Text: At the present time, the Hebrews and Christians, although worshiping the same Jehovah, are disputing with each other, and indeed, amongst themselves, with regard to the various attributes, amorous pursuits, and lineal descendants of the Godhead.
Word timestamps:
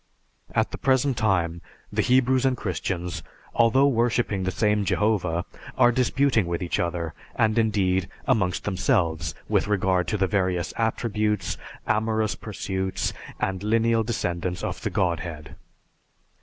At 0.55 0.71
the 0.71 0.79
present 0.79 1.15
time, 1.15 1.61
the 1.93 2.01
Hebrews 2.01 2.43
and 2.43 2.57
Christians, 2.57 3.21
although 3.53 3.87
worshiping 3.87 4.41
the 4.45 4.49
same 4.49 4.83
Jehovah, 4.83 5.45
are 5.77 5.91
disputing 5.91 6.47
with 6.47 6.63
each 6.63 6.79
other, 6.79 7.13
and 7.35 7.55
indeed, 7.59 8.09
amongst 8.25 8.63
themselves, 8.63 9.35
with 9.47 9.67
regard 9.67 10.07
to 10.07 10.17
the 10.17 10.25
various 10.25 10.73
attributes, 10.75 11.55
amorous 11.85 12.33
pursuits, 12.33 13.13
and 13.39 13.61
lineal 13.61 14.01
descendants 14.01 14.63
of 14.63 14.81
the 14.81 14.89
Godhead. 14.89 15.55